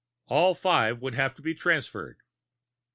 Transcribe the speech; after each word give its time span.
All 0.25 0.55
five 0.55 0.99
would 0.99 1.13
have 1.13 1.35
to 1.35 1.43
be 1.43 1.53
transferred. 1.53 2.23